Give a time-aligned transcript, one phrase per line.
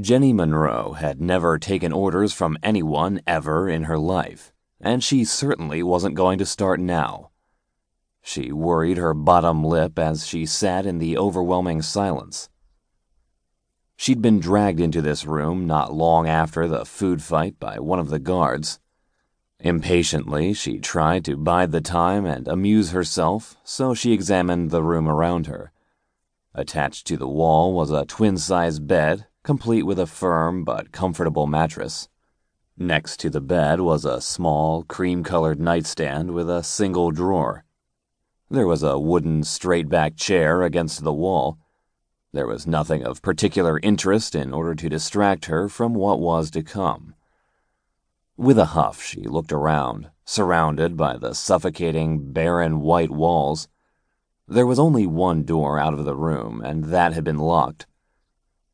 [0.00, 4.50] Jenny Monroe had never taken orders from anyone ever in her life,
[4.80, 7.30] and she certainly wasn't going to start now.
[8.22, 12.48] She worried her bottom lip as she sat in the overwhelming silence.
[13.94, 18.08] She'd been dragged into this room not long after the food fight by one of
[18.08, 18.80] the guards.
[19.60, 25.06] Impatiently, she tried to bide the time and amuse herself, so she examined the room
[25.06, 25.70] around her.
[26.54, 31.46] Attached to the wall was a twin size bed, complete with a firm but comfortable
[31.46, 32.08] mattress.
[32.78, 37.64] Next to the bed was a small, cream colored nightstand with a single drawer.
[38.50, 41.58] There was a wooden straight back chair against the wall.
[42.32, 46.62] There was nothing of particular interest in order to distract her from what was to
[46.62, 47.14] come.
[48.36, 53.68] With a huff, she looked around, surrounded by the suffocating, barren white walls.
[54.48, 57.86] There was only one door out of the room, and that had been locked.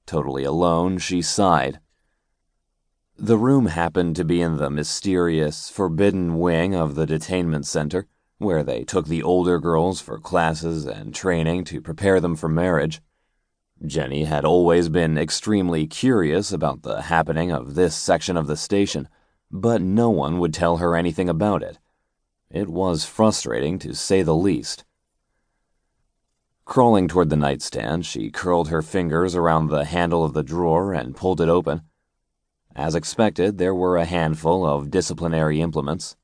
[0.08, 1.80] Totally alone, she sighed.
[3.18, 8.06] The room happened to be in the mysterious, forbidden wing of the detainment center
[8.38, 13.02] where they took the older girls for classes and training to prepare them for marriage.
[13.84, 19.10] Jenny had always been extremely curious about the happening of this section of the station,
[19.50, 21.78] but no one would tell her anything about it.
[22.50, 24.86] It was frustrating, to say the least.
[26.68, 31.16] Crawling toward the nightstand, she curled her fingers around the handle of the drawer and
[31.16, 31.82] pulled it open.
[32.76, 36.14] As expected, there were a handful of disciplinary implements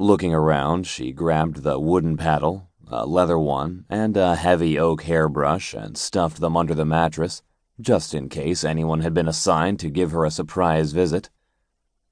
[0.00, 5.74] Looking around, she grabbed the wooden paddle, a leather one, and a heavy oak hairbrush
[5.74, 7.42] and stuffed them under the mattress,
[7.80, 11.30] just in case anyone had been assigned to give her a surprise visit.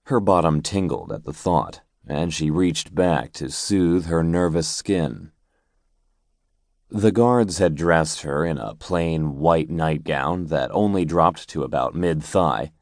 [0.07, 5.31] Her bottom tingled at the thought, and she reached back to soothe her nervous skin.
[6.89, 11.95] The guards had dressed her in a plain white nightgown that only dropped to about
[11.95, 12.73] mid thigh.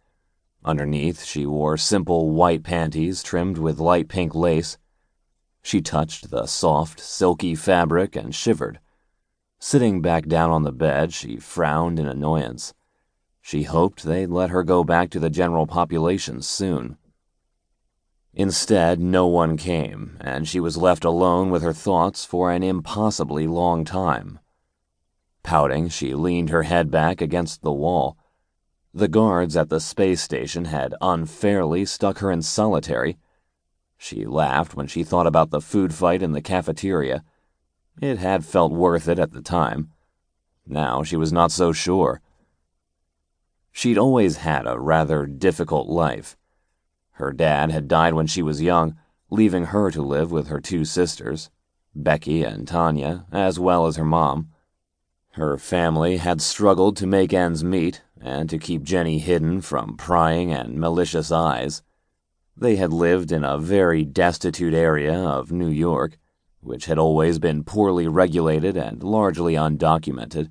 [0.65, 4.79] Underneath, she wore simple white panties trimmed with light pink lace
[5.65, 8.81] she touched the soft, silky fabric and shivered.
[9.59, 12.75] Sitting back down on the bed, she frowned in annoyance.
[13.41, 16.98] She hoped they'd let her go back to the general population soon.
[18.34, 23.46] Instead, no one came, and she was left alone with her thoughts for an impossibly
[23.46, 24.39] long time.
[25.42, 28.17] Pouting, she leaned her head back against the wall.
[28.92, 33.18] The guards at the space station had unfairly stuck her in solitary
[34.05, 37.24] she laughed when she thought about the food fight in the cafeteria.
[38.02, 39.92] It had felt worth it at the time.
[40.66, 42.20] Now she was not so sure.
[43.72, 46.36] She'd always had a rather difficult life.
[47.14, 48.97] Her dad had died when she was young,
[49.30, 51.48] leaving her to live with her two sisters,
[51.95, 54.48] Becky and Tanya, as well as her mom.
[55.35, 60.52] Her family had struggled to make ends meet and to keep Jenny hidden from prying
[60.52, 61.83] and malicious eyes.
[62.57, 66.19] They had lived in a very destitute area of New York,
[66.61, 70.51] which had always been poorly regulated and largely undocumented.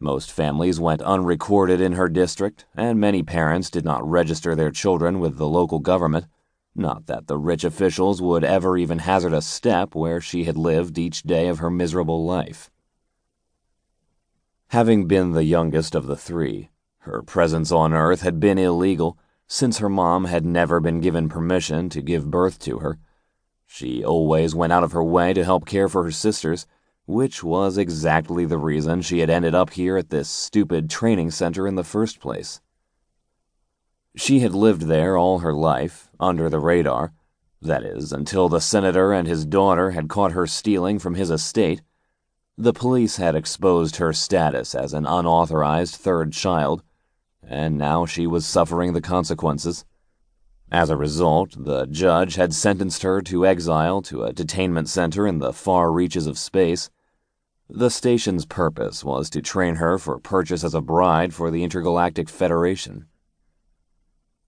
[0.00, 5.18] Most families went unrecorded in her district, and many parents did not register their children
[5.18, 6.26] with the local government.
[6.74, 10.98] Not that the rich officials would ever even hazard a step where she had lived
[10.98, 12.70] each day of her miserable life.
[14.68, 19.78] Having been the youngest of the three, her presence on Earth had been illegal since
[19.78, 22.98] her mom had never been given permission to give birth to her.
[23.66, 26.66] She always went out of her way to help care for her sisters,
[27.08, 31.66] which was exactly the reason she had ended up here at this stupid training center
[31.66, 32.60] in the first place.
[34.14, 37.14] She had lived there all her life, under the radar.
[37.62, 41.80] That is, until the senator and his daughter had caught her stealing from his estate.
[42.58, 46.82] The police had exposed her status as an unauthorized third child,
[47.42, 49.86] and now she was suffering the consequences.
[50.70, 55.38] As a result, the judge had sentenced her to exile to a detainment center in
[55.38, 56.90] the far reaches of space.
[57.70, 62.30] The station's purpose was to train her for purchase as a bride for the Intergalactic
[62.30, 63.04] Federation.